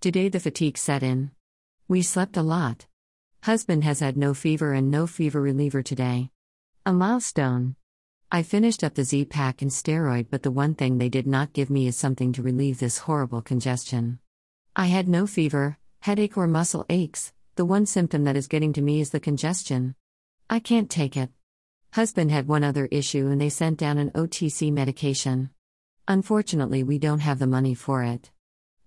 Today 0.00 0.28
the 0.28 0.38
fatigue 0.38 0.78
set 0.78 1.02
in. 1.02 1.32
We 1.88 2.02
slept 2.02 2.36
a 2.36 2.42
lot. 2.42 2.86
Husband 3.42 3.82
has 3.82 3.98
had 3.98 4.16
no 4.16 4.32
fever 4.32 4.72
and 4.72 4.92
no 4.92 5.08
fever 5.08 5.40
reliever 5.40 5.82
today. 5.82 6.30
A 6.86 6.92
milestone. 6.92 7.74
I 8.30 8.44
finished 8.44 8.84
up 8.84 8.94
the 8.94 9.02
Z 9.02 9.24
pack 9.24 9.60
and 9.60 9.72
steroid, 9.72 10.28
but 10.30 10.44
the 10.44 10.52
one 10.52 10.76
thing 10.76 10.98
they 10.98 11.08
did 11.08 11.26
not 11.26 11.52
give 11.52 11.68
me 11.68 11.88
is 11.88 11.96
something 11.96 12.32
to 12.34 12.44
relieve 12.44 12.78
this 12.78 12.98
horrible 12.98 13.42
congestion. 13.42 14.20
I 14.76 14.86
had 14.86 15.08
no 15.08 15.26
fever, 15.26 15.78
headache, 15.98 16.36
or 16.36 16.46
muscle 16.46 16.86
aches. 16.88 17.32
The 17.56 17.64
one 17.64 17.84
symptom 17.84 18.22
that 18.22 18.36
is 18.36 18.46
getting 18.46 18.72
to 18.74 18.82
me 18.82 19.00
is 19.00 19.10
the 19.10 19.18
congestion. 19.18 19.96
I 20.48 20.60
can't 20.60 20.88
take 20.88 21.16
it. 21.16 21.30
Husband 21.94 22.30
had 22.30 22.46
one 22.46 22.62
other 22.62 22.86
issue 22.92 23.26
and 23.26 23.40
they 23.40 23.48
sent 23.48 23.78
down 23.78 23.98
an 23.98 24.12
OTC 24.12 24.72
medication. 24.72 25.50
Unfortunately, 26.06 26.84
we 26.84 27.00
don't 27.00 27.18
have 27.18 27.40
the 27.40 27.48
money 27.48 27.74
for 27.74 28.04
it. 28.04 28.30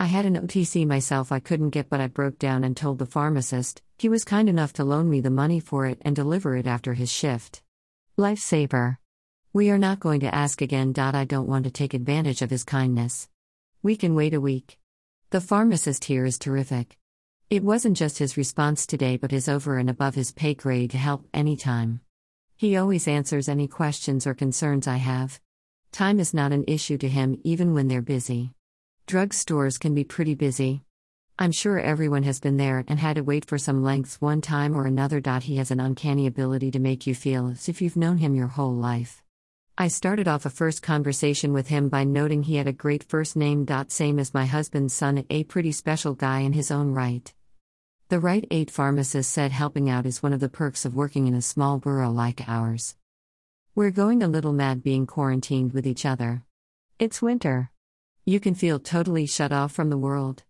I 0.00 0.06
had 0.06 0.26
an 0.26 0.36
OTC 0.36 0.86
myself 0.86 1.32
I 1.32 1.40
couldn't 1.40 1.70
get, 1.70 1.90
but 1.90 2.00
I 2.00 2.06
broke 2.06 2.38
down 2.38 2.62
and 2.62 2.76
told 2.76 3.00
the 3.00 3.04
pharmacist. 3.06 3.82
He 3.98 4.08
was 4.08 4.22
kind 4.22 4.48
enough 4.48 4.72
to 4.74 4.84
loan 4.84 5.10
me 5.10 5.20
the 5.20 5.28
money 5.28 5.58
for 5.58 5.86
it 5.86 6.00
and 6.02 6.14
deliver 6.14 6.56
it 6.56 6.68
after 6.68 6.94
his 6.94 7.10
shift. 7.10 7.62
Lifesaver. 8.16 8.98
We 9.52 9.70
are 9.70 9.78
not 9.78 9.98
going 9.98 10.20
to 10.20 10.32
ask 10.32 10.62
again. 10.62 10.94
I 10.96 11.24
don't 11.24 11.48
want 11.48 11.64
to 11.64 11.72
take 11.72 11.94
advantage 11.94 12.42
of 12.42 12.50
his 12.50 12.62
kindness. 12.62 13.28
We 13.82 13.96
can 13.96 14.14
wait 14.14 14.34
a 14.34 14.40
week. 14.40 14.78
The 15.30 15.40
pharmacist 15.40 16.04
here 16.04 16.24
is 16.24 16.38
terrific. 16.38 16.96
It 17.50 17.64
wasn't 17.64 17.96
just 17.96 18.18
his 18.18 18.36
response 18.36 18.86
today, 18.86 19.16
but 19.16 19.32
his 19.32 19.48
over 19.48 19.78
and 19.78 19.90
above 19.90 20.14
his 20.14 20.30
pay 20.30 20.54
grade 20.54 20.92
help 20.92 21.26
anytime. 21.34 22.02
He 22.56 22.76
always 22.76 23.08
answers 23.08 23.48
any 23.48 23.66
questions 23.66 24.28
or 24.28 24.34
concerns 24.34 24.86
I 24.86 24.98
have. 24.98 25.40
Time 25.90 26.20
is 26.20 26.32
not 26.32 26.52
an 26.52 26.62
issue 26.68 26.98
to 26.98 27.08
him, 27.08 27.40
even 27.42 27.74
when 27.74 27.88
they're 27.88 28.00
busy. 28.00 28.52
Drug 29.08 29.32
stores 29.32 29.78
can 29.78 29.94
be 29.94 30.04
pretty 30.04 30.34
busy. 30.34 30.82
I'm 31.38 31.50
sure 31.50 31.80
everyone 31.80 32.24
has 32.24 32.40
been 32.40 32.58
there 32.58 32.84
and 32.88 32.98
had 32.98 33.16
to 33.16 33.22
wait 33.22 33.46
for 33.46 33.56
some 33.56 33.82
lengths 33.82 34.20
one 34.20 34.42
time 34.42 34.76
or 34.76 34.84
another. 34.84 35.22
He 35.40 35.56
has 35.56 35.70
an 35.70 35.80
uncanny 35.80 36.26
ability 36.26 36.72
to 36.72 36.78
make 36.78 37.06
you 37.06 37.14
feel 37.14 37.48
as 37.48 37.70
if 37.70 37.80
you've 37.80 37.96
known 37.96 38.18
him 38.18 38.34
your 38.34 38.48
whole 38.48 38.74
life. 38.74 39.22
I 39.78 39.88
started 39.88 40.28
off 40.28 40.44
a 40.44 40.50
first 40.50 40.82
conversation 40.82 41.54
with 41.54 41.68
him 41.68 41.88
by 41.88 42.04
noting 42.04 42.42
he 42.42 42.56
had 42.56 42.66
a 42.66 42.72
great 42.74 43.02
first 43.02 43.34
name. 43.34 43.66
Same 43.88 44.18
as 44.18 44.34
my 44.34 44.44
husband's 44.44 44.92
son, 44.92 45.24
a 45.30 45.44
pretty 45.44 45.72
special 45.72 46.12
guy 46.14 46.40
in 46.40 46.52
his 46.52 46.70
own 46.70 46.90
right. 46.90 47.32
The 48.10 48.20
Rite 48.20 48.48
Aid 48.50 48.70
pharmacist 48.70 49.32
said 49.32 49.52
helping 49.52 49.88
out 49.88 50.04
is 50.04 50.22
one 50.22 50.34
of 50.34 50.40
the 50.40 50.50
perks 50.50 50.84
of 50.84 50.94
working 50.94 51.26
in 51.26 51.34
a 51.34 51.40
small 51.40 51.78
borough 51.78 52.10
like 52.10 52.46
ours. 52.46 52.94
We're 53.74 53.90
going 53.90 54.22
a 54.22 54.28
little 54.28 54.52
mad 54.52 54.82
being 54.82 55.06
quarantined 55.06 55.72
with 55.72 55.86
each 55.86 56.04
other. 56.04 56.42
It's 56.98 57.22
winter. 57.22 57.70
You 58.28 58.40
can 58.40 58.54
feel 58.54 58.78
totally 58.78 59.24
shut 59.24 59.52
off 59.52 59.72
from 59.72 59.88
the 59.88 59.96
world. 59.96 60.42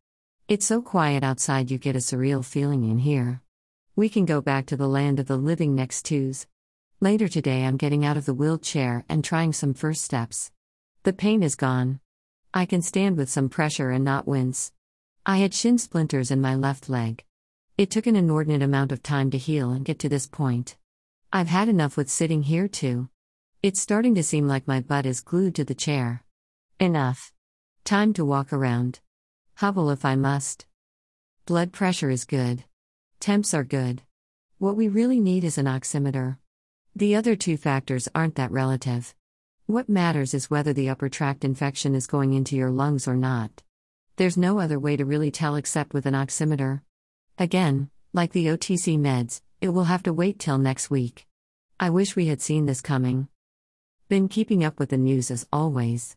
It's 0.48 0.66
so 0.66 0.82
quiet 0.82 1.22
outside, 1.22 1.70
you 1.70 1.78
get 1.78 1.94
a 1.94 2.00
surreal 2.00 2.44
feeling 2.44 2.82
in 2.82 2.98
here. 2.98 3.40
We 3.94 4.08
can 4.08 4.24
go 4.24 4.40
back 4.40 4.66
to 4.66 4.76
the 4.76 4.88
land 4.88 5.20
of 5.20 5.28
the 5.28 5.36
living 5.36 5.76
next 5.76 6.04
twos. 6.04 6.48
Later 6.98 7.28
today, 7.28 7.64
I'm 7.64 7.76
getting 7.76 8.04
out 8.04 8.16
of 8.16 8.26
the 8.26 8.34
wheelchair 8.34 9.04
and 9.08 9.22
trying 9.22 9.52
some 9.52 9.74
first 9.74 10.02
steps. 10.02 10.50
The 11.04 11.12
pain 11.12 11.40
is 11.40 11.54
gone. 11.54 12.00
I 12.52 12.66
can 12.66 12.82
stand 12.82 13.16
with 13.16 13.30
some 13.30 13.48
pressure 13.48 13.90
and 13.90 14.04
not 14.04 14.26
wince. 14.26 14.72
I 15.24 15.36
had 15.36 15.54
shin 15.54 15.78
splinters 15.78 16.32
in 16.32 16.40
my 16.40 16.56
left 16.56 16.88
leg. 16.88 17.22
It 17.76 17.92
took 17.92 18.08
an 18.08 18.16
inordinate 18.16 18.62
amount 18.62 18.90
of 18.90 19.04
time 19.04 19.30
to 19.30 19.38
heal 19.38 19.70
and 19.70 19.84
get 19.84 20.00
to 20.00 20.08
this 20.08 20.26
point. 20.26 20.76
I've 21.32 21.46
had 21.46 21.68
enough 21.68 21.96
with 21.96 22.10
sitting 22.10 22.42
here 22.42 22.66
too. 22.66 23.08
It's 23.62 23.80
starting 23.80 24.16
to 24.16 24.24
seem 24.24 24.48
like 24.48 24.66
my 24.66 24.80
butt 24.80 25.06
is 25.06 25.20
glued 25.20 25.54
to 25.54 25.64
the 25.64 25.76
chair. 25.76 26.24
Enough. 26.80 27.32
Time 27.84 28.12
to 28.12 28.24
walk 28.24 28.52
around. 28.52 29.00
Hobble 29.56 29.90
if 29.90 30.04
I 30.04 30.16
must. 30.16 30.66
Blood 31.46 31.72
pressure 31.72 32.10
is 32.10 32.24
good. 32.24 32.64
Temps 33.20 33.54
are 33.54 33.64
good. 33.64 34.02
What 34.58 34.76
we 34.76 34.88
really 34.88 35.20
need 35.20 35.44
is 35.44 35.58
an 35.58 35.66
oximeter. 35.66 36.36
The 36.94 37.14
other 37.14 37.36
two 37.36 37.56
factors 37.56 38.08
aren't 38.14 38.34
that 38.34 38.50
relative. 38.50 39.14
What 39.66 39.88
matters 39.88 40.34
is 40.34 40.50
whether 40.50 40.72
the 40.72 40.88
upper 40.88 41.08
tract 41.08 41.44
infection 41.44 41.94
is 41.94 42.06
going 42.06 42.32
into 42.32 42.56
your 42.56 42.70
lungs 42.70 43.06
or 43.06 43.16
not. 43.16 43.62
There's 44.16 44.36
no 44.36 44.58
other 44.58 44.78
way 44.78 44.96
to 44.96 45.04
really 45.04 45.30
tell 45.30 45.54
except 45.56 45.94
with 45.94 46.06
an 46.06 46.14
oximeter. 46.14 46.80
Again, 47.38 47.90
like 48.12 48.32
the 48.32 48.46
OTC 48.46 48.98
meds, 48.98 49.42
it 49.60 49.68
will 49.68 49.84
have 49.84 50.02
to 50.04 50.12
wait 50.12 50.38
till 50.38 50.58
next 50.58 50.90
week. 50.90 51.26
I 51.78 51.90
wish 51.90 52.16
we 52.16 52.26
had 52.26 52.42
seen 52.42 52.66
this 52.66 52.80
coming. 52.80 53.28
Been 54.08 54.28
keeping 54.28 54.64
up 54.64 54.78
with 54.78 54.88
the 54.88 54.96
news 54.96 55.30
as 55.30 55.46
always. 55.52 56.16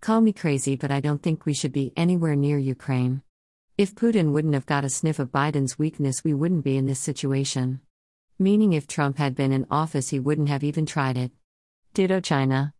Call 0.00 0.22
me 0.22 0.32
crazy, 0.32 0.76
but 0.76 0.90
I 0.90 1.00
don't 1.00 1.22
think 1.22 1.44
we 1.44 1.52
should 1.52 1.72
be 1.72 1.92
anywhere 1.94 2.34
near 2.34 2.56
Ukraine. 2.56 3.20
If 3.76 3.94
Putin 3.94 4.32
wouldn't 4.32 4.54
have 4.54 4.64
got 4.64 4.82
a 4.82 4.88
sniff 4.88 5.18
of 5.18 5.30
Biden's 5.30 5.78
weakness, 5.78 6.24
we 6.24 6.32
wouldn't 6.32 6.64
be 6.64 6.78
in 6.78 6.86
this 6.86 6.98
situation. 6.98 7.82
Meaning, 8.38 8.72
if 8.72 8.86
Trump 8.86 9.18
had 9.18 9.34
been 9.34 9.52
in 9.52 9.66
office, 9.70 10.08
he 10.08 10.18
wouldn't 10.18 10.48
have 10.48 10.64
even 10.64 10.86
tried 10.86 11.18
it. 11.18 11.32
Ditto 11.92 12.18
China. 12.20 12.72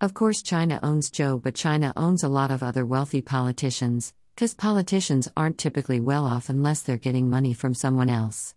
Of 0.00 0.14
course, 0.14 0.40
China 0.40 0.80
owns 0.82 1.10
Joe, 1.10 1.36
but 1.36 1.54
China 1.54 1.92
owns 1.94 2.22
a 2.22 2.28
lot 2.28 2.50
of 2.50 2.62
other 2.62 2.86
wealthy 2.86 3.20
politicians, 3.20 4.14
because 4.34 4.54
politicians 4.54 5.28
aren't 5.36 5.58
typically 5.58 6.00
well 6.00 6.24
off 6.24 6.48
unless 6.48 6.80
they're 6.80 6.96
getting 6.96 7.28
money 7.28 7.52
from 7.52 7.74
someone 7.74 8.08
else. 8.08 8.54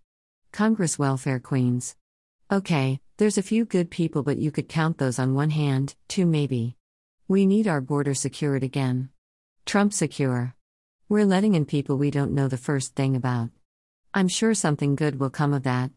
Congress 0.53 0.97
welfare 0.97 1.39
queens. 1.39 1.97
Okay, 2.49 3.01
there's 3.17 3.37
a 3.37 3.43
few 3.43 3.65
good 3.65 3.91
people, 3.91 4.23
but 4.23 4.37
you 4.37 4.51
could 4.51 4.69
count 4.69 4.99
those 4.99 5.19
on 5.19 5.33
one 5.33 5.49
hand, 5.49 5.95
two 6.07 6.25
maybe. 6.25 6.77
We 7.28 7.47
need 7.47 7.68
our 7.68 7.81
border 7.81 8.13
secured 8.13 8.62
again. 8.62 9.09
Trump 9.66 9.94
secure. 9.94 10.53
We're 11.09 11.25
letting 11.25 11.56
in 11.56 11.66
people 11.66 11.97
we 11.97 12.12
don't 12.12 12.36
know 12.36 12.47
the 12.47 12.56
first 12.56 12.94
thing 12.94 13.16
about. 13.16 13.50
I'm 14.13 14.28
sure 14.28 14.53
something 14.53 14.96
good 14.96 15.19
will 15.19 15.31
come 15.31 15.52
of 15.52 15.63
that. 15.63 15.90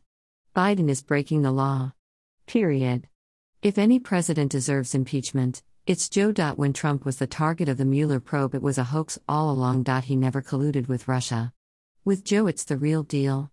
Biden 0.57 0.89
is 0.89 1.03
breaking 1.03 1.43
the 1.43 1.51
law. 1.51 1.93
Period. 2.47 3.09
If 3.61 3.77
any 3.77 3.99
president 3.99 4.53
deserves 4.53 4.95
impeachment, 4.95 5.63
it's 5.87 6.09
Joe. 6.09 6.33
When 6.57 6.73
Trump 6.73 7.05
was 7.05 7.19
the 7.19 7.27
target 7.27 7.69
of 7.69 7.77
the 7.77 7.85
Mueller 7.85 8.21
probe, 8.21 8.55
it 8.55 8.63
was 8.63 8.79
a 8.79 8.85
hoax 8.85 9.19
all 9.29 9.51
along. 9.51 9.85
He 10.05 10.17
never 10.17 10.41
colluded 10.41 10.89
with 10.89 11.09
Russia. 11.09 11.53
With 12.07 12.25
Joe, 12.25 12.47
it's 12.47 12.65
the 12.65 12.79
real 12.79 13.03
deal. 13.03 13.51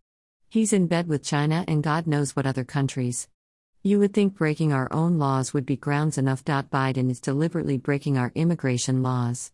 He's 0.48 0.72
in 0.72 0.88
bed 0.88 1.10
with 1.10 1.26
China 1.26 1.66
and 1.68 1.84
God 1.84 2.08
knows 2.08 2.38
what 2.38 2.48
other 2.48 2.64
countries. 2.64 3.28
You 3.86 4.00
would 4.00 4.14
think 4.16 4.34
breaking 4.34 4.74
our 4.74 4.92
own 4.92 5.20
laws 5.20 5.54
would 5.54 5.68
be 5.68 5.78
grounds 5.78 6.18
enough. 6.18 6.44
Biden 6.44 7.12
is 7.12 7.20
deliberately 7.20 7.78
breaking 7.78 8.18
our 8.18 8.32
immigration 8.34 9.04
laws. 9.04 9.52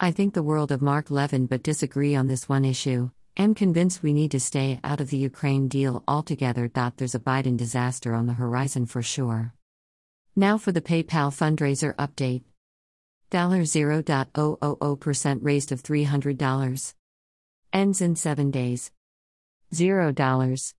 I 0.00 0.10
think 0.10 0.34
the 0.34 0.42
world 0.42 0.72
of 0.72 0.82
Mark 0.82 1.08
Levin 1.08 1.46
but 1.46 1.62
disagree 1.62 2.16
on 2.16 2.26
this 2.26 2.48
one 2.48 2.64
issue. 2.64 3.10
Am 3.36 3.54
convinced 3.54 4.02
we 4.02 4.12
need 4.12 4.32
to 4.32 4.40
stay 4.40 4.80
out 4.82 5.00
of 5.00 5.10
the 5.10 5.18
Ukraine 5.18 5.68
deal 5.68 6.02
altogether. 6.08 6.68
There's 6.96 7.14
a 7.14 7.20
Biden 7.20 7.56
disaster 7.56 8.12
on 8.12 8.26
the 8.26 8.32
horizon 8.32 8.86
for 8.86 9.02
sure. 9.02 9.54
Now 10.34 10.58
for 10.58 10.72
the 10.72 10.82
PayPal 10.82 11.30
fundraiser 11.30 11.94
update. 11.94 12.42
$0.000% 13.30 15.38
raised 15.42 15.70
of 15.70 15.80
$300. 15.80 16.94
Ends 17.72 18.00
in 18.00 18.16
7 18.16 18.50
days. 18.50 18.90
$0 19.72 20.74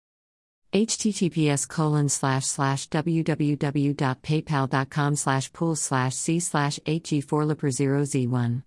https 0.74 1.68
colon 1.68 2.10
slash 2.10 2.46
slash 2.46 2.90
www.paypal.com 2.90 5.16
slash 5.16 5.54
pool 5.54 5.76
slash 5.76 6.16
c 6.16 6.40
slash 6.40 6.80
hg4lipper 6.86 7.72
0z1 7.72 8.64